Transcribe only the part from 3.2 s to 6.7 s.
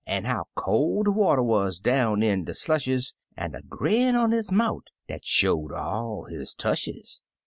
An' a grin on his mouf dat showed all his